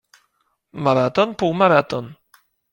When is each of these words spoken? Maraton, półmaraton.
Maraton, 0.87 1.35
półmaraton. 1.43 2.13